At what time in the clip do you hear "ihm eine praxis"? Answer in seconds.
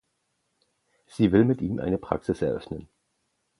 1.61-2.41